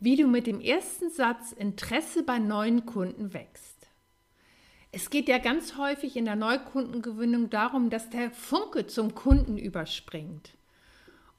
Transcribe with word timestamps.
Wie 0.00 0.16
du 0.16 0.26
mit 0.26 0.46
dem 0.46 0.60
ersten 0.60 1.10
Satz 1.10 1.52
Interesse 1.52 2.22
bei 2.22 2.38
neuen 2.38 2.86
Kunden 2.86 3.34
wächst. 3.34 3.88
Es 4.92 5.10
geht 5.10 5.28
ja 5.28 5.38
ganz 5.38 5.76
häufig 5.76 6.16
in 6.16 6.24
der 6.24 6.36
Neukundengewinnung 6.36 7.50
darum, 7.50 7.90
dass 7.90 8.10
der 8.10 8.30
Funke 8.30 8.86
zum 8.86 9.14
Kunden 9.14 9.56
überspringt. 9.56 10.56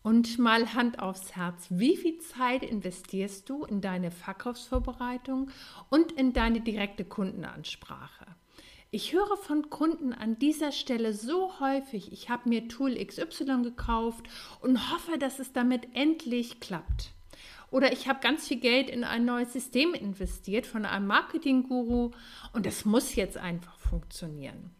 Und 0.03 0.39
mal 0.39 0.73
Hand 0.73 0.99
aufs 0.99 1.35
Herz, 1.35 1.67
wie 1.69 1.97
viel 1.97 2.19
Zeit 2.19 2.63
investierst 2.63 3.49
du 3.49 3.65
in 3.65 3.81
deine 3.81 4.09
Verkaufsvorbereitung 4.09 5.51
und 5.89 6.11
in 6.13 6.31
deine 6.31 6.61
direkte 6.61 7.03
Kundenansprache? 7.03 8.25
Ich 8.89 9.13
höre 9.13 9.37
von 9.37 9.69
Kunden 9.69 10.13
an 10.13 10.37
dieser 10.39 10.71
Stelle 10.71 11.13
so 11.13 11.59
häufig, 11.59 12.11
ich 12.11 12.29
habe 12.29 12.49
mir 12.49 12.67
Tool 12.67 12.95
XY 12.95 13.63
gekauft 13.63 14.25
und 14.59 14.91
hoffe, 14.91 15.17
dass 15.17 15.39
es 15.39 15.51
damit 15.51 15.87
endlich 15.93 16.59
klappt. 16.59 17.13
Oder 17.71 17.93
ich 17.93 18.07
habe 18.07 18.19
ganz 18.19 18.47
viel 18.47 18.59
Geld 18.59 18.89
in 18.89 19.03
ein 19.03 19.25
neues 19.25 19.53
System 19.53 19.93
investiert 19.93 20.67
von 20.67 20.85
einem 20.85 21.07
Marketing-Guru 21.07 22.11
und 22.53 22.65
das 22.65 22.85
muss 22.85 23.15
jetzt 23.15 23.37
einfach 23.37 23.79
funktionieren. 23.79 24.71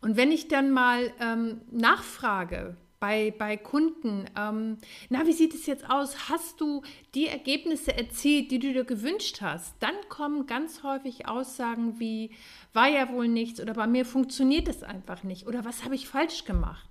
Und 0.00 0.16
wenn 0.16 0.32
ich 0.32 0.48
dann 0.48 0.70
mal 0.70 1.12
ähm, 1.20 1.60
nachfrage 1.70 2.76
bei, 3.00 3.34
bei 3.36 3.56
Kunden, 3.56 4.26
ähm, 4.38 4.78
na, 5.08 5.26
wie 5.26 5.32
sieht 5.32 5.52
es 5.52 5.66
jetzt 5.66 5.90
aus? 5.90 6.28
Hast 6.28 6.60
du 6.60 6.82
die 7.14 7.26
Ergebnisse 7.26 7.96
erzielt, 7.96 8.50
die 8.50 8.60
du 8.60 8.72
dir 8.72 8.84
gewünscht 8.84 9.40
hast? 9.40 9.74
Dann 9.80 9.94
kommen 10.08 10.46
ganz 10.46 10.82
häufig 10.84 11.26
Aussagen 11.26 11.98
wie, 11.98 12.30
war 12.72 12.88
ja 12.88 13.08
wohl 13.10 13.26
nichts 13.26 13.60
oder 13.60 13.74
bei 13.74 13.88
mir 13.88 14.06
funktioniert 14.06 14.68
es 14.68 14.82
einfach 14.82 15.24
nicht 15.24 15.46
oder 15.46 15.64
was 15.64 15.84
habe 15.84 15.96
ich 15.96 16.08
falsch 16.08 16.44
gemacht? 16.44 16.88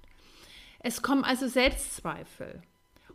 Es 0.80 1.02
kommen 1.02 1.24
also 1.24 1.48
Selbstzweifel. 1.48 2.62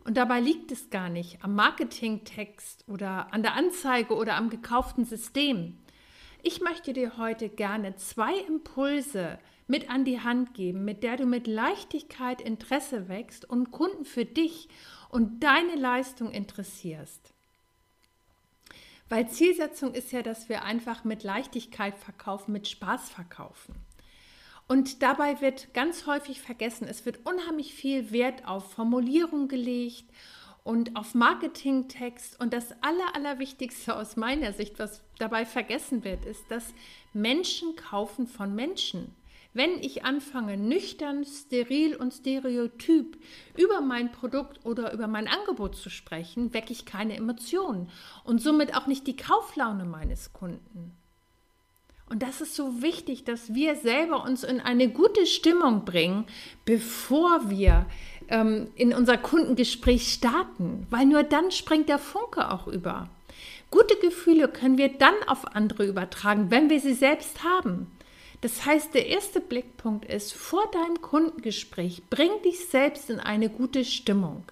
Und 0.05 0.17
dabei 0.17 0.39
liegt 0.39 0.71
es 0.71 0.91
gar 0.91 1.09
nicht 1.09 1.43
am 1.43 1.55
Marketingtext 1.55 2.85
oder 2.87 3.33
an 3.33 3.41
der 3.41 3.55
Anzeige 3.55 4.15
oder 4.15 4.35
am 4.35 4.51
gekauften 4.51 5.03
System. 5.03 5.79
Ich 6.43 6.61
möchte 6.61 6.93
dir 6.93 7.17
heute 7.17 7.49
gerne 7.49 7.95
zwei 7.95 8.37
Impulse 8.47 9.39
mit 9.65 9.89
an 9.89 10.05
die 10.05 10.21
Hand 10.21 10.53
geben, 10.53 10.85
mit 10.85 11.01
der 11.01 11.17
du 11.17 11.25
mit 11.25 11.47
Leichtigkeit 11.47 12.39
Interesse 12.39 13.09
wächst 13.09 13.49
und 13.49 13.71
Kunden 13.71 14.05
für 14.05 14.25
dich 14.25 14.69
und 15.09 15.43
deine 15.43 15.73
Leistung 15.73 16.29
interessierst. 16.29 17.33
Weil 19.09 19.27
Zielsetzung 19.27 19.95
ist 19.95 20.11
ja, 20.11 20.21
dass 20.21 20.49
wir 20.49 20.63
einfach 20.63 21.03
mit 21.03 21.23
Leichtigkeit 21.23 21.97
verkaufen, 21.97 22.51
mit 22.51 22.67
Spaß 22.67 23.09
verkaufen. 23.09 23.73
Und 24.67 25.03
dabei 25.03 25.41
wird 25.41 25.73
ganz 25.73 26.07
häufig 26.07 26.41
vergessen, 26.41 26.87
es 26.87 27.05
wird 27.05 27.25
unheimlich 27.25 27.73
viel 27.73 28.11
Wert 28.11 28.47
auf 28.47 28.73
Formulierung 28.73 29.47
gelegt 29.47 30.05
und 30.63 30.95
auf 30.95 31.13
Marketingtext. 31.13 32.39
Und 32.39 32.51
das 32.51 32.71
Aller, 32.81 33.15
Allerwichtigste 33.15 33.95
aus 33.95 34.15
meiner 34.15 34.53
Sicht, 34.53 34.79
was 34.79 35.03
dabei 35.19 35.45
vergessen 35.45 36.03
wird, 36.03 36.25
ist, 36.25 36.43
dass 36.49 36.73
Menschen 37.13 37.75
kaufen 37.75 38.25
von 38.27 38.55
Menschen. 38.55 39.15
Wenn 39.53 39.79
ich 39.79 40.03
anfange, 40.03 40.57
nüchtern, 40.57 41.23
steril 41.23 41.95
und 41.95 42.13
stereotyp 42.13 43.17
über 43.55 43.79
mein 43.79 44.11
Produkt 44.11 44.65
oder 44.65 44.91
über 44.91 45.07
mein 45.07 45.29
Angebot 45.29 45.77
zu 45.77 45.89
sprechen, 45.89 46.53
wecke 46.53 46.73
ich 46.73 46.85
keine 46.85 47.15
Emotionen 47.15 47.89
und 48.25 48.41
somit 48.41 48.75
auch 48.75 48.87
nicht 48.87 49.07
die 49.07 49.15
Kauflaune 49.15 49.85
meines 49.85 50.33
Kunden. 50.33 50.97
Und 52.07 52.21
das 52.21 52.39
ist 52.39 52.55
so 52.55 52.81
wichtig, 52.81 53.23
dass 53.23 53.53
wir 53.53 53.75
selber 53.75 54.23
uns 54.23 54.43
in 54.43 54.59
eine 54.59 54.89
gute 54.89 55.25
Stimmung 55.25 55.85
bringen, 55.85 56.25
bevor 56.63 57.49
wir 57.49 57.87
ähm, 58.29 58.67
in 58.75 58.93
unser 58.93 59.17
Kundengespräch 59.17 60.13
starten, 60.13 60.85
weil 60.89 61.05
nur 61.05 61.23
dann 61.23 61.51
springt 61.51 61.89
der 61.89 61.97
Funke 61.97 62.51
auch 62.51 62.67
über. 62.67 63.09
Gute 63.71 63.95
Gefühle 63.97 64.47
können 64.47 64.77
wir 64.77 64.89
dann 64.89 65.15
auf 65.27 65.55
andere 65.55 65.85
übertragen, 65.85 66.51
wenn 66.51 66.69
wir 66.69 66.79
sie 66.79 66.93
selbst 66.93 67.43
haben. 67.43 67.87
Das 68.41 68.65
heißt, 68.65 68.93
der 68.93 69.07
erste 69.07 69.41
Blickpunkt 69.41 70.05
ist, 70.05 70.33
vor 70.33 70.69
deinem 70.71 71.01
Kundengespräch 71.01 72.03
bring 72.11 72.29
dich 72.43 72.67
selbst 72.67 73.09
in 73.09 73.19
eine 73.19 73.49
gute 73.49 73.83
Stimmung. 73.83 74.43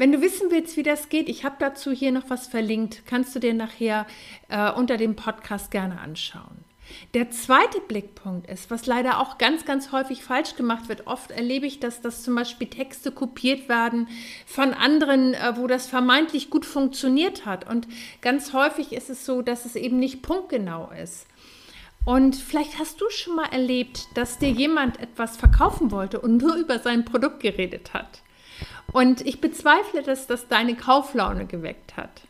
Wenn 0.00 0.12
du 0.12 0.22
wissen 0.22 0.50
willst, 0.50 0.78
wie 0.78 0.82
das 0.82 1.10
geht, 1.10 1.28
ich 1.28 1.44
habe 1.44 1.56
dazu 1.58 1.90
hier 1.92 2.10
noch 2.10 2.30
was 2.30 2.46
verlinkt, 2.46 3.02
kannst 3.04 3.34
du 3.34 3.38
dir 3.38 3.52
nachher 3.52 4.06
äh, 4.48 4.72
unter 4.72 4.96
dem 4.96 5.14
Podcast 5.14 5.70
gerne 5.70 6.00
anschauen. 6.00 6.64
Der 7.12 7.30
zweite 7.30 7.80
Blickpunkt 7.86 8.48
ist, 8.48 8.70
was 8.70 8.86
leider 8.86 9.20
auch 9.20 9.36
ganz, 9.36 9.66
ganz 9.66 9.92
häufig 9.92 10.24
falsch 10.24 10.56
gemacht 10.56 10.88
wird. 10.88 11.06
Oft 11.06 11.30
erlebe 11.30 11.66
ich, 11.66 11.80
dass 11.80 12.00
das 12.00 12.22
zum 12.22 12.34
Beispiel 12.34 12.68
Texte 12.68 13.12
kopiert 13.12 13.68
werden 13.68 14.08
von 14.46 14.72
anderen, 14.72 15.34
äh, 15.34 15.52
wo 15.56 15.66
das 15.66 15.86
vermeintlich 15.86 16.48
gut 16.48 16.64
funktioniert 16.64 17.44
hat. 17.44 17.68
Und 17.68 17.86
ganz 18.22 18.54
häufig 18.54 18.94
ist 18.94 19.10
es 19.10 19.26
so, 19.26 19.42
dass 19.42 19.66
es 19.66 19.76
eben 19.76 19.98
nicht 19.98 20.22
punktgenau 20.22 20.90
ist. 20.92 21.26
Und 22.06 22.36
vielleicht 22.36 22.78
hast 22.78 23.02
du 23.02 23.10
schon 23.10 23.36
mal 23.36 23.52
erlebt, 23.52 24.06
dass 24.14 24.38
dir 24.38 24.50
jemand 24.50 24.98
etwas 24.98 25.36
verkaufen 25.36 25.90
wollte 25.90 26.22
und 26.22 26.38
nur 26.38 26.54
über 26.54 26.78
sein 26.78 27.04
Produkt 27.04 27.40
geredet 27.40 27.92
hat. 27.92 28.22
Und 28.92 29.26
ich 29.26 29.40
bezweifle, 29.40 30.02
dass 30.02 30.26
das 30.26 30.48
deine 30.48 30.74
Kauflaune 30.74 31.46
geweckt 31.46 31.96
hat. 31.96 32.22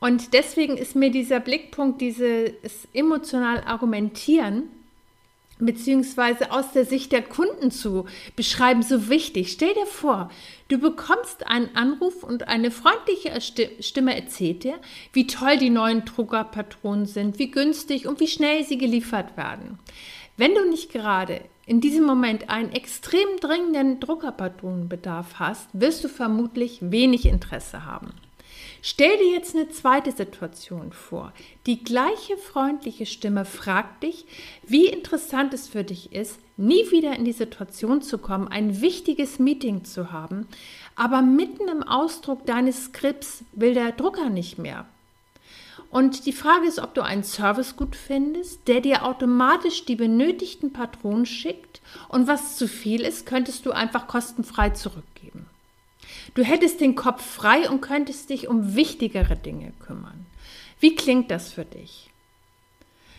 Und 0.00 0.32
deswegen 0.32 0.76
ist 0.76 0.96
mir 0.96 1.10
dieser 1.10 1.38
Blickpunkt, 1.38 2.00
dieses 2.00 2.88
emotional 2.92 3.62
Argumentieren, 3.64 4.64
beziehungsweise 5.58 6.50
aus 6.50 6.72
der 6.72 6.84
Sicht 6.84 7.12
der 7.12 7.22
Kunden 7.22 7.70
zu 7.70 8.06
beschreiben, 8.34 8.82
so 8.82 9.08
wichtig. 9.08 9.52
Stell 9.52 9.74
dir 9.74 9.86
vor, 9.86 10.30
du 10.68 10.78
bekommst 10.78 11.46
einen 11.46 11.74
Anruf 11.76 12.24
und 12.24 12.48
eine 12.48 12.70
freundliche 12.70 13.40
Stimme 13.80 14.16
erzählt 14.16 14.64
dir, 14.64 14.74
wie 15.12 15.26
toll 15.26 15.58
die 15.58 15.70
neuen 15.70 16.04
Druckerpatronen 16.04 17.06
sind, 17.06 17.38
wie 17.38 17.50
günstig 17.50 18.08
und 18.08 18.18
wie 18.18 18.26
schnell 18.26 18.64
sie 18.64 18.78
geliefert 18.78 19.36
werden. 19.36 19.78
Wenn 20.36 20.54
du 20.54 20.68
nicht 20.68 20.90
gerade 20.90 21.42
in 21.66 21.80
diesem 21.80 22.04
Moment 22.04 22.48
einen 22.48 22.72
extrem 22.72 23.28
dringenden 23.40 24.00
Druckerpatronenbedarf 24.00 25.38
hast, 25.38 25.68
wirst 25.72 26.02
du 26.04 26.08
vermutlich 26.08 26.78
wenig 26.80 27.26
Interesse 27.26 27.84
haben. 27.84 28.12
Stell 28.80 29.16
dir 29.18 29.30
jetzt 29.30 29.54
eine 29.54 29.68
zweite 29.68 30.10
Situation 30.10 30.92
vor. 30.92 31.32
Die 31.66 31.84
gleiche 31.84 32.36
freundliche 32.36 33.06
Stimme 33.06 33.44
fragt 33.44 34.02
dich, 34.02 34.26
wie 34.66 34.86
interessant 34.86 35.54
es 35.54 35.68
für 35.68 35.84
dich 35.84 36.12
ist, 36.12 36.40
nie 36.56 36.90
wieder 36.90 37.14
in 37.14 37.24
die 37.24 37.32
Situation 37.32 38.02
zu 38.02 38.18
kommen, 38.18 38.48
ein 38.48 38.80
wichtiges 38.80 39.38
Meeting 39.38 39.84
zu 39.84 40.10
haben, 40.10 40.48
aber 40.96 41.22
mitten 41.22 41.68
im 41.68 41.82
Ausdruck 41.82 42.44
deines 42.44 42.86
Skripts 42.86 43.44
will 43.52 43.74
der 43.74 43.92
Drucker 43.92 44.30
nicht 44.30 44.58
mehr. 44.58 44.86
Und 45.92 46.24
die 46.24 46.32
Frage 46.32 46.66
ist, 46.66 46.78
ob 46.78 46.94
du 46.94 47.02
einen 47.02 47.22
Service 47.22 47.76
gut 47.76 47.96
findest, 47.96 48.66
der 48.66 48.80
dir 48.80 49.04
automatisch 49.04 49.84
die 49.84 49.94
benötigten 49.94 50.72
Patronen 50.72 51.26
schickt 51.26 51.82
und 52.08 52.26
was 52.26 52.56
zu 52.56 52.66
viel 52.66 53.02
ist, 53.02 53.26
könntest 53.26 53.66
du 53.66 53.72
einfach 53.72 54.06
kostenfrei 54.06 54.70
zurückgeben. 54.70 55.44
Du 56.34 56.42
hättest 56.42 56.80
den 56.80 56.94
Kopf 56.94 57.22
frei 57.22 57.68
und 57.68 57.82
könntest 57.82 58.30
dich 58.30 58.48
um 58.48 58.74
wichtigere 58.74 59.36
Dinge 59.36 59.74
kümmern. 59.84 60.24
Wie 60.80 60.94
klingt 60.94 61.30
das 61.30 61.52
für 61.52 61.66
dich? 61.66 62.08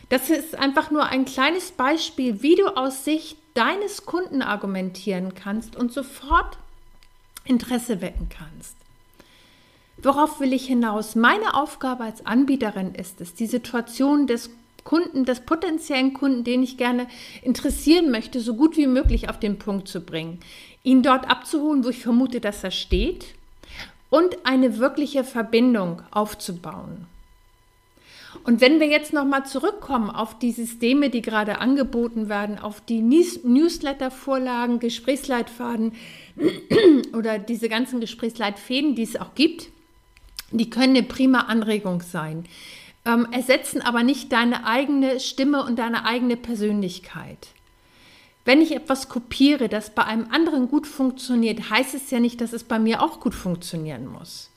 Das 0.09 0.31
ist 0.31 0.55
einfach 0.55 0.89
nur 0.89 1.05
ein 1.05 1.25
kleines 1.25 1.73
Beispiel, 1.73 2.41
wie 2.41 2.55
du 2.55 2.75
aus 2.75 3.05
Sicht 3.05 3.37
deines 3.53 4.07
Kunden 4.07 4.41
argumentieren 4.41 5.35
kannst 5.35 5.75
und 5.75 5.93
sofort 5.93 6.57
Interesse 7.45 8.01
wecken 8.01 8.29
kannst. 8.29 8.77
Worauf 10.03 10.41
will 10.41 10.51
ich 10.51 10.67
hinaus? 10.67 11.15
Meine 11.15 11.53
Aufgabe 11.53 12.03
als 12.03 12.25
Anbieterin 12.25 12.93
ist 12.93 13.21
es, 13.21 13.33
die 13.33 13.47
Situation 13.47 14.27
des 14.27 14.49
Kunden, 14.83 15.23
des 15.23 15.39
potenziellen 15.39 16.13
Kunden, 16.13 16.43
den 16.43 16.61
ich 16.61 16.75
gerne 16.75 17.07
interessieren 17.41 18.11
möchte, 18.11 18.41
so 18.41 18.55
gut 18.55 18.75
wie 18.75 18.87
möglich 18.87 19.29
auf 19.29 19.39
den 19.39 19.57
Punkt 19.57 19.87
zu 19.87 20.01
bringen. 20.01 20.39
Ihn 20.83 21.03
dort 21.03 21.29
abzuholen, 21.29 21.85
wo 21.85 21.89
ich 21.89 22.03
vermute, 22.03 22.41
dass 22.41 22.65
er 22.65 22.71
steht 22.71 23.27
und 24.09 24.45
eine 24.45 24.77
wirkliche 24.77 25.23
Verbindung 25.23 26.01
aufzubauen. 26.11 27.07
Und 28.43 28.59
wenn 28.59 28.81
wir 28.81 28.87
jetzt 28.87 29.13
nochmal 29.13 29.45
zurückkommen 29.45 30.09
auf 30.09 30.37
die 30.37 30.51
Systeme, 30.51 31.09
die 31.09 31.21
gerade 31.21 31.59
angeboten 31.59 32.27
werden, 32.27 32.59
auf 32.59 32.81
die 32.81 33.01
Newsletter-Vorlagen, 33.01 34.79
Gesprächsleitfaden 34.79 35.93
oder 37.17 37.39
diese 37.39 37.69
ganzen 37.69 38.01
Gesprächsleitfäden, 38.01 38.95
die 38.95 39.03
es 39.03 39.15
auch 39.15 39.33
gibt, 39.35 39.69
die 40.59 40.69
können 40.69 40.95
eine 40.95 41.03
prima 41.03 41.41
Anregung 41.41 42.01
sein, 42.01 42.45
ähm, 43.05 43.27
ersetzen 43.31 43.81
aber 43.81 44.03
nicht 44.03 44.31
deine 44.31 44.65
eigene 44.65 45.19
Stimme 45.19 45.63
und 45.63 45.77
deine 45.77 46.05
eigene 46.05 46.37
Persönlichkeit. 46.37 47.49
Wenn 48.45 48.61
ich 48.61 48.75
etwas 48.75 49.07
kopiere, 49.09 49.69
das 49.69 49.95
bei 49.95 50.03
einem 50.03 50.27
anderen 50.29 50.67
gut 50.67 50.85
funktioniert, 50.85 51.69
heißt 51.69 51.93
es 51.93 52.11
ja 52.11 52.19
nicht, 52.19 52.41
dass 52.41 52.53
es 52.53 52.63
bei 52.63 52.77
mir 52.77 53.01
auch 53.01 53.19
gut 53.19 53.33
funktionieren 53.33 54.05
muss. 54.05 54.49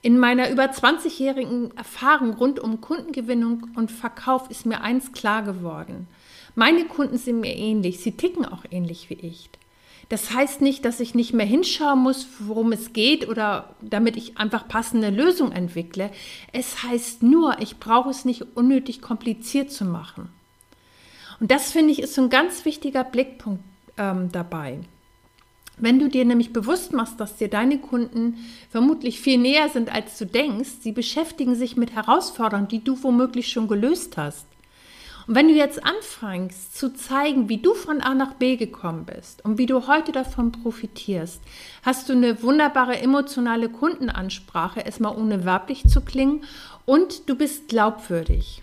In 0.00 0.18
meiner 0.18 0.48
über 0.50 0.64
20-jährigen 0.64 1.76
Erfahrung 1.76 2.34
rund 2.34 2.60
um 2.60 2.80
Kundengewinnung 2.80 3.68
und 3.74 3.90
Verkauf 3.90 4.48
ist 4.48 4.64
mir 4.64 4.80
eins 4.80 5.12
klar 5.12 5.42
geworden. 5.42 6.06
Meine 6.54 6.84
Kunden 6.84 7.18
sind 7.18 7.40
mir 7.40 7.56
ähnlich, 7.56 8.00
sie 8.00 8.12
ticken 8.12 8.44
auch 8.44 8.64
ähnlich 8.70 9.10
wie 9.10 9.14
ich. 9.14 9.50
Das 10.08 10.32
heißt 10.32 10.62
nicht, 10.62 10.84
dass 10.84 11.00
ich 11.00 11.14
nicht 11.14 11.34
mehr 11.34 11.46
hinschauen 11.46 12.00
muss, 12.00 12.26
worum 12.38 12.72
es 12.72 12.94
geht 12.94 13.28
oder 13.28 13.74
damit 13.82 14.16
ich 14.16 14.38
einfach 14.38 14.66
passende 14.66 15.10
Lösungen 15.10 15.52
entwickle. 15.52 16.10
Es 16.52 16.82
heißt 16.82 17.22
nur, 17.22 17.60
ich 17.60 17.78
brauche 17.78 18.08
es 18.08 18.24
nicht 18.24 18.56
unnötig 18.56 19.02
kompliziert 19.02 19.70
zu 19.70 19.84
machen. 19.84 20.30
Und 21.40 21.50
das 21.50 21.72
finde 21.72 21.92
ich 21.92 22.00
ist 22.00 22.14
so 22.14 22.22
ein 22.22 22.30
ganz 22.30 22.64
wichtiger 22.64 23.04
Blickpunkt 23.04 23.62
ähm, 23.98 24.32
dabei. 24.32 24.80
Wenn 25.76 25.98
du 25.98 26.08
dir 26.08 26.24
nämlich 26.24 26.52
bewusst 26.52 26.92
machst, 26.92 27.20
dass 27.20 27.36
dir 27.36 27.48
deine 27.48 27.78
Kunden 27.78 28.38
vermutlich 28.70 29.20
viel 29.20 29.38
näher 29.38 29.68
sind, 29.68 29.94
als 29.94 30.18
du 30.18 30.26
denkst, 30.26 30.70
sie 30.80 30.92
beschäftigen 30.92 31.54
sich 31.54 31.76
mit 31.76 31.92
Herausforderungen, 31.92 32.66
die 32.66 32.82
du 32.82 33.00
womöglich 33.02 33.48
schon 33.52 33.68
gelöst 33.68 34.16
hast. 34.16 34.46
Und 35.28 35.34
wenn 35.34 35.48
du 35.48 35.54
jetzt 35.54 35.84
anfängst 35.84 36.74
zu 36.74 36.94
zeigen, 36.94 37.50
wie 37.50 37.58
du 37.58 37.74
von 37.74 38.00
A 38.00 38.14
nach 38.14 38.32
B 38.32 38.56
gekommen 38.56 39.04
bist 39.04 39.44
und 39.44 39.58
wie 39.58 39.66
du 39.66 39.86
heute 39.86 40.10
davon 40.10 40.52
profitierst, 40.52 41.42
hast 41.82 42.08
du 42.08 42.14
eine 42.14 42.42
wunderbare 42.42 42.98
emotionale 42.98 43.68
Kundenansprache, 43.68 44.80
erstmal 44.80 45.14
ohne 45.14 45.44
werblich 45.44 45.86
zu 45.86 46.00
klingen 46.00 46.44
und 46.86 47.28
du 47.28 47.36
bist 47.36 47.68
glaubwürdig. 47.68 48.62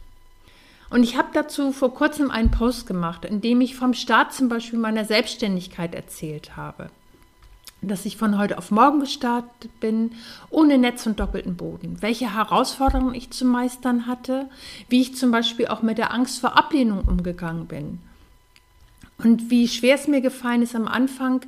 Und 0.90 1.04
ich 1.04 1.16
habe 1.16 1.30
dazu 1.34 1.72
vor 1.72 1.94
kurzem 1.94 2.32
einen 2.32 2.50
Post 2.50 2.88
gemacht, 2.88 3.26
in 3.26 3.42
dem 3.42 3.62
ich 3.62 3.76
vom 3.76 3.94
Start 3.94 4.34
zum 4.34 4.50
Beispiel 4.50 4.80
meiner 4.80 5.06
Selbstständigkeit 5.06 5.94
erzählt 5.94 6.58
habe 6.58 6.90
dass 7.88 8.06
ich 8.06 8.18
von 8.18 8.38
heute 8.38 8.58
auf 8.58 8.72
morgen 8.72 9.00
gestartet 9.00 9.80
bin, 9.80 10.12
ohne 10.50 10.78
Netz 10.78 11.06
und 11.06 11.20
doppelten 11.20 11.56
Boden, 11.56 12.02
welche 12.02 12.34
Herausforderungen 12.34 13.16
ich 13.16 13.32
zu 13.32 13.46
meistern 13.46 14.08
hatte, 14.08 14.50
wie 14.90 15.02
ich 15.02 15.16
zum 15.16 15.32
Beispiel 15.32 15.68
auch 15.68 15.82
mit 15.82 15.98
der 15.98 16.14
Angst 16.14 16.40
vor 16.40 16.58
Ablehnung 16.58 17.02
umgegangen 17.02 17.68
bin 17.68 18.00
und 19.18 19.50
wie 19.50 19.68
schwer 19.68 19.96
es 19.96 20.08
mir 20.08 20.22
gefallen 20.22 20.62
ist 20.62 20.76
am 20.76 20.88
Anfang, 20.88 21.42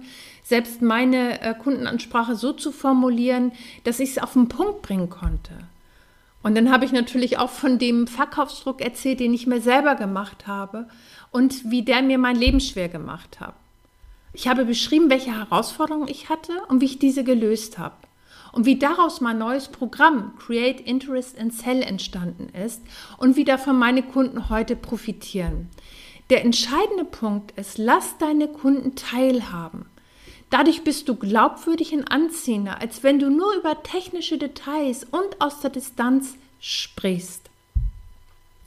selbst 0.43 0.81
meine 0.81 1.41
äh, 1.41 1.53
Kundenansprache 1.53 2.35
so 2.35 2.53
zu 2.53 2.71
formulieren, 2.71 3.51
dass 3.83 3.99
ich 3.99 4.11
es 4.11 4.17
auf 4.19 4.33
den 4.33 4.47
Punkt 4.47 4.81
bringen 4.81 5.09
konnte. 5.09 5.51
Und 6.43 6.55
dann 6.55 6.71
habe 6.71 6.85
ich 6.85 6.93
natürlich 6.93 7.37
auch 7.37 7.49
von 7.49 7.77
dem 7.77 8.07
Verkaufsdruck 8.07 8.79
erzählt, 8.79 9.19
den 9.19 9.33
ich 9.33 9.47
mir 9.47 9.59
selber 9.59 9.95
gemacht 9.95 10.47
habe 10.47 10.87
und 11.31 11.69
wie 11.69 11.81
der 11.81 12.01
mir 12.01 12.17
mein 12.17 12.37
Leben 12.37 12.61
schwer 12.61 12.87
gemacht 12.87 13.41
hat. 13.41 13.55
Ich 14.37 14.47
habe 14.47 14.65
beschrieben, 14.65 15.09
welche 15.09 15.35
Herausforderungen 15.35 16.07
ich 16.07 16.29
hatte 16.29 16.53
und 16.67 16.79
wie 16.79 16.85
ich 16.85 16.99
diese 16.99 17.23
gelöst 17.23 17.79
habe. 17.79 17.95
Und 18.53 18.67
wie 18.67 18.77
daraus 18.77 19.19
mein 19.19 19.39
neues 19.39 19.67
Programm 19.69 20.35
Create 20.37 20.79
Interest 20.79 21.39
and 21.39 21.51
Sell 21.51 21.81
entstanden 21.81 22.49
ist 22.49 22.83
und 23.17 23.35
wie 23.35 23.45
davon 23.45 23.79
meine 23.79 24.03
Kunden 24.03 24.49
heute 24.49 24.75
profitieren. 24.75 25.69
Der 26.29 26.45
entscheidende 26.45 27.03
Punkt 27.03 27.57
ist, 27.57 27.79
lass 27.79 28.19
deine 28.19 28.47
Kunden 28.47 28.93
teilhaben. 28.93 29.87
Dadurch 30.51 30.83
bist 30.83 31.09
du 31.09 31.15
glaubwürdig 31.15 31.93
und 31.93 32.03
anziehender, 32.03 32.79
als 32.79 33.01
wenn 33.01 33.17
du 33.17 33.31
nur 33.31 33.55
über 33.55 33.81
technische 33.81 34.37
Details 34.37 35.03
und 35.03 35.41
aus 35.41 35.61
der 35.61 35.71
Distanz 35.71 36.35
sprichst. 36.59 37.46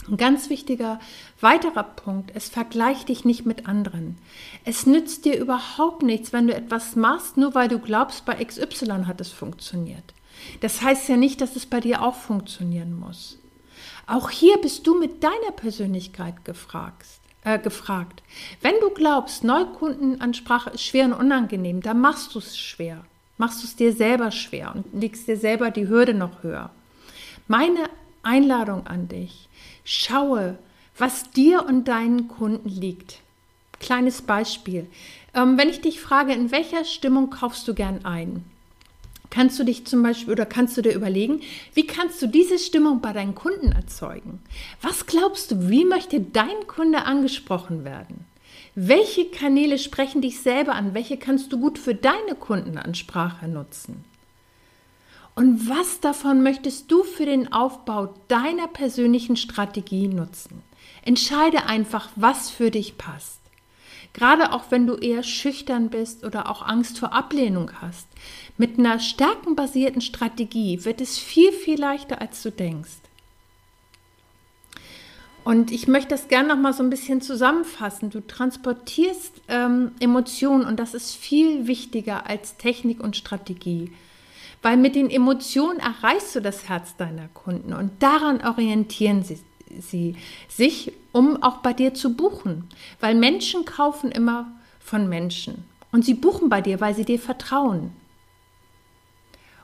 Ein 0.08 0.17
ganz 0.17 0.49
wichtiger 0.49 0.99
weiterer 1.41 1.82
Punkt, 1.82 2.32
es 2.35 2.49
vergleicht 2.49 3.08
dich 3.08 3.25
nicht 3.25 3.44
mit 3.44 3.67
anderen. 3.67 4.17
Es 4.64 4.87
nützt 4.87 5.25
dir 5.25 5.38
überhaupt 5.38 6.02
nichts, 6.02 6.32
wenn 6.32 6.47
du 6.47 6.55
etwas 6.55 6.97
machst, 6.97 7.37
nur 7.37 7.55
weil 7.55 7.69
du 7.69 7.79
glaubst, 7.79 8.25
bei 8.25 8.43
XY 8.43 9.05
hat 9.06 9.20
es 9.20 9.31
funktioniert. 9.31 10.14
Das 10.61 10.82
heißt 10.82 11.08
ja 11.08 11.17
nicht, 11.17 11.41
dass 11.41 11.55
es 11.55 11.67
bei 11.67 11.81
dir 11.81 12.02
auch 12.02 12.14
funktionieren 12.14 12.99
muss. 12.99 13.38
Auch 14.06 14.31
hier 14.31 14.56
bist 14.58 14.87
du 14.87 14.99
mit 14.99 15.23
deiner 15.23 15.52
Persönlichkeit 15.55 16.44
gefragt. 16.44 17.06
Äh, 17.43 17.58
gefragt. 17.58 18.23
Wenn 18.61 18.75
du 18.81 18.91
glaubst, 18.91 19.44
Neukundenansprache 19.44 20.70
ist 20.70 20.82
schwer 20.82 21.06
und 21.06 21.14
unangenehm, 21.14 21.81
dann 21.81 22.00
machst 22.00 22.35
du 22.35 22.38
es 22.38 22.58
schwer. 22.58 23.05
Machst 23.38 23.62
du 23.62 23.67
es 23.67 23.76
dir 23.76 23.94
selber 23.94 24.31
schwer 24.31 24.75
und 24.75 24.85
legst 24.93 25.26
dir 25.26 25.38
selber 25.38 25.70
die 25.70 25.88
Hürde 25.88 26.12
noch 26.12 26.43
höher. 26.43 26.70
Meine 27.49 27.88
Einladung 28.23 28.87
an 28.87 29.09
dich, 29.09 29.49
Schaue, 29.85 30.59
was 30.97 31.31
dir 31.31 31.65
und 31.67 31.89
deinen 31.89 32.29
Kunden 32.29 32.69
liegt. 32.69 33.19
Kleines 33.81 34.23
Beispiel. 34.23 34.87
Ähm, 35.35 35.57
wenn 35.57 35.71
ich 35.71 35.81
dich 35.81 36.01
frage, 36.01 36.33
in 36.33 36.51
welcher 36.51 36.85
Stimmung 36.85 37.31
kaufst 37.31 37.67
du 37.67 37.75
gern 37.75 38.05
ein? 38.05 38.45
Kannst 39.31 39.59
du 39.59 39.65
dich 39.65 39.87
zum 39.87 40.03
Beispiel 40.03 40.33
oder 40.33 40.45
kannst 40.45 40.77
du 40.77 40.83
dir 40.83 40.93
überlegen, 40.93 41.41
wie 41.75 41.87
kannst 41.87 42.21
du 42.21 42.27
diese 42.27 42.59
Stimmung 42.59 43.01
bei 43.01 43.13
deinen 43.13 43.35
Kunden 43.35 43.73
erzeugen? 43.73 44.41
Was 44.83 45.07
glaubst 45.07 45.53
du, 45.53 45.69
wie 45.69 45.85
möchte 45.85 46.21
dein 46.21 46.67
Kunde 46.67 47.05
angesprochen 47.05 47.85
werden? 47.85 48.27
Welche 48.75 49.27
Kanäle 49.27 49.79
sprechen 49.79 50.21
dich 50.21 50.41
selber 50.41 50.75
an? 50.75 50.95
Welche 50.95 51.17
kannst 51.17 51.53
du 51.53 51.61
gut 51.61 51.79
für 51.79 51.95
deine 51.95 52.35
Kundenansprache 52.39 53.49
nutzen? 53.49 54.05
Und 55.35 55.69
was 55.69 56.00
davon 56.00 56.43
möchtest 56.43 56.91
du 56.91 57.03
für 57.03 57.25
den 57.25 57.53
Aufbau 57.53 58.15
deiner 58.29 58.67
persönlichen 58.67 59.37
Strategie 59.37 60.09
nutzen? 60.09 60.62
Entscheide 61.03 61.67
einfach, 61.67 62.11
was 62.17 62.50
für 62.50 62.71
dich 62.71 62.99
passt. 62.99 63.41
Gerade 64.12 64.53
auch 64.53 64.65
wenn 64.71 64.87
du 64.87 64.97
eher 64.97 65.23
schüchtern 65.23 65.88
bist 65.88 66.25
oder 66.25 66.50
auch 66.50 66.67
Angst 66.67 66.99
vor 66.99 67.12
Ablehnung 67.12 67.71
hast. 67.81 68.09
Mit 68.59 68.79
einer 68.79 68.99
stärkenbasierten 68.99 70.00
Strategie 70.03 70.85
wird 70.85 71.00
es 71.00 71.17
viel, 71.17 71.53
viel 71.53 71.79
leichter, 71.79 72.21
als 72.21 72.43
du 72.43 72.50
denkst. 72.50 72.99
Und 75.45 75.71
ich 75.71 75.88
möchte 75.88 76.11
das 76.11 76.28
gerne 76.28 76.49
noch 76.49 76.59
mal 76.59 76.75
so 76.75 76.83
ein 76.83 76.90
bisschen 76.90 77.23
zusammenfassen. 77.23 78.11
Du 78.11 78.21
transportierst 78.21 79.40
ähm, 79.49 79.93
Emotionen 80.00 80.64
und 80.64 80.78
das 80.78 80.93
ist 80.93 81.14
viel 81.14 81.66
wichtiger 81.66 82.26
als 82.28 82.57
Technik 82.57 83.02
und 83.02 83.16
Strategie. 83.16 83.90
Weil 84.62 84.76
mit 84.76 84.95
den 84.95 85.11
Emotionen 85.11 85.79
erreichst 85.79 86.35
du 86.35 86.40
das 86.40 86.69
Herz 86.69 86.97
deiner 86.97 87.29
Kunden 87.29 87.73
und 87.73 88.02
daran 88.02 88.45
orientieren 88.45 89.23
sie, 89.23 89.40
sie 89.81 90.17
sich, 90.49 90.93
um 91.12 91.43
auch 91.43 91.59
bei 91.59 91.73
dir 91.73 91.95
zu 91.95 92.14
buchen. 92.14 92.69
Weil 93.00 93.14
Menschen 93.14 93.64
kaufen 93.64 94.12
immer 94.12 94.50
von 94.81 95.09
Menschen 95.09 95.64
und 95.93 96.05
sie 96.05 96.14
buchen 96.14 96.49
bei 96.49 96.61
dir, 96.61 96.81
weil 96.81 96.95
sie 96.95 97.05
dir 97.05 97.19
vertrauen. 97.19 97.93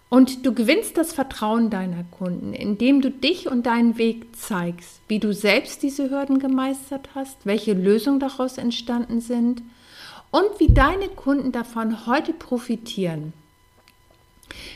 Und 0.08 0.46
du 0.46 0.54
gewinnst 0.54 0.96
das 0.96 1.12
Vertrauen 1.12 1.68
deiner 1.68 2.04
Kunden, 2.04 2.52
indem 2.52 3.00
du 3.00 3.10
dich 3.10 3.50
und 3.50 3.66
deinen 3.66 3.98
Weg 3.98 4.36
zeigst, 4.36 5.00
wie 5.08 5.18
du 5.18 5.34
selbst 5.34 5.82
diese 5.82 6.10
Hürden 6.10 6.38
gemeistert 6.38 7.08
hast, 7.14 7.44
welche 7.44 7.72
Lösungen 7.72 8.20
daraus 8.20 8.56
entstanden 8.56 9.20
sind 9.20 9.62
und 10.30 10.48
wie 10.58 10.72
deine 10.72 11.08
Kunden 11.08 11.50
davon 11.50 12.06
heute 12.06 12.32
profitieren. 12.32 13.32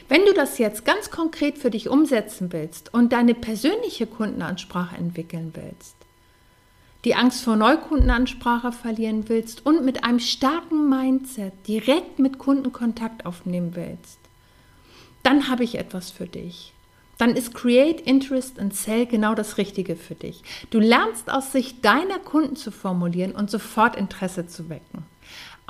Wenn 0.09 0.25
du 0.25 0.33
das 0.33 0.59
jetzt 0.59 0.85
ganz 0.85 1.11
konkret 1.11 1.59
für 1.59 1.71
dich 1.71 1.89
umsetzen 1.89 2.53
willst 2.53 2.93
und 2.93 3.13
deine 3.13 3.35
persönliche 3.35 4.07
Kundenansprache 4.07 4.97
entwickeln 4.97 5.53
willst, 5.55 5.97
die 7.05 7.15
Angst 7.15 7.45
vor 7.45 7.57
Neukundenansprache 7.57 8.73
verlieren 8.73 9.29
willst 9.29 9.65
und 9.65 9.85
mit 9.85 10.05
einem 10.05 10.21
starken 10.21 10.89
Mindset 10.89 11.53
direkt 11.67 12.19
mit 12.19 12.39
Kunden 12.39 12.73
Kontakt 12.73 13.25
aufnehmen 13.25 13.75
willst, 13.75 14.19
dann 15.23 15.49
habe 15.49 15.65
ich 15.65 15.79
etwas 15.79 16.11
für 16.11 16.27
dich. 16.27 16.73
Dann 17.19 17.37
ist 17.37 17.55
Create 17.55 18.01
Interest 18.01 18.59
and 18.59 18.75
Sell 18.75 19.05
genau 19.05 19.35
das 19.35 19.59
Richtige 19.59 19.95
für 19.95 20.15
dich. 20.15 20.43
Du 20.71 20.81
lernst 20.81 21.31
aus 21.31 21.53
Sicht 21.53 21.85
deiner 21.85 22.19
Kunden 22.19 22.57
zu 22.57 22.71
formulieren 22.71 23.33
und 23.33 23.51
sofort 23.51 23.95
Interesse 23.97 24.47
zu 24.47 24.71
wecken. 24.71 25.05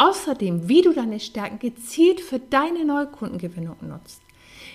Außerdem, 0.01 0.67
wie 0.67 0.81
du 0.81 0.95
deine 0.95 1.21
Stärken 1.21 1.59
gezielt 1.59 2.23
für 2.23 2.39
deine 2.39 2.87
Neukundengewinnung 2.87 3.77
nutzt. 3.83 4.23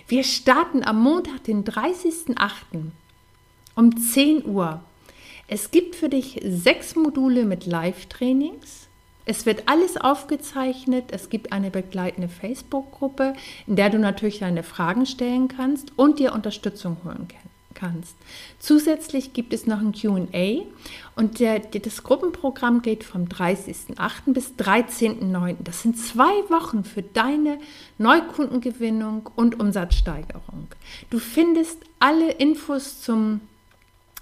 Wir 0.08 0.24
starten 0.24 0.84
am 0.84 1.02
Montag, 1.02 1.44
den 1.46 1.64
30.08. 1.64 2.92
um 3.76 3.98
10 3.98 4.46
Uhr. 4.46 4.82
Es 5.48 5.72
gibt 5.72 5.96
für 5.96 6.10
dich 6.10 6.40
sechs 6.46 6.96
Module 6.96 7.46
mit 7.46 7.66
Live-Trainings. 7.66 8.88
Es 9.26 9.48
wird 9.48 9.64
alles 9.68 9.98
aufgezeichnet. 9.98 11.06
Es 11.10 11.30
gibt 11.32 11.52
eine 11.52 11.72
begleitende 11.72 12.30
Facebook-Gruppe, 12.30 13.34
in 13.66 13.76
der 13.78 13.90
du 13.90 13.98
natürlich 13.98 14.38
deine 14.38 14.62
Fragen 14.62 15.08
stellen 15.08 15.48
kannst 15.48 15.92
und 15.96 16.20
dir 16.20 16.34
Unterstützung 16.34 16.98
holen 17.04 17.28
kannst. 17.28 17.45
Zusätzlich 18.60 19.34
gibt 19.34 19.54
es 19.54 19.68
noch 19.68 19.80
ein 19.80 19.92
QA 19.92 20.66
und 21.16 21.40
der, 21.40 21.60
das 21.60 22.04
Gruppenprogramm 22.04 22.82
geht 22.82 23.04
vom 23.04 23.26
30.08. 23.26 24.34
bis 24.34 24.54
13.09. 24.58 25.58
Das 25.64 25.82
sind 25.82 25.98
zwei 25.98 26.34
Wochen 26.50 26.84
für 26.84 27.02
deine 27.02 27.60
Neukundengewinnung 27.98 29.30
und 29.36 29.60
Umsatzsteigerung. 29.60 30.68
Du 31.10 31.20
findest 31.20 31.80
alle 32.00 32.32
Infos 32.32 33.02
zum 33.02 33.42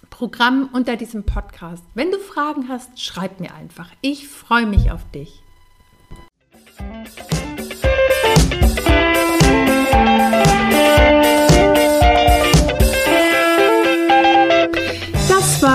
Programm 0.09 0.69
unter 0.73 0.95
diesem 0.95 1.23
Podcast. 1.23 1.83
Wenn 1.95 2.11
du 2.11 2.19
Fragen 2.19 2.67
hast, 2.69 3.01
schreib 3.01 3.39
mir 3.39 3.53
einfach. 3.55 3.89
Ich 4.01 4.27
freue 4.27 4.67
mich 4.67 4.91
auf 4.91 5.09
dich. 5.11 5.41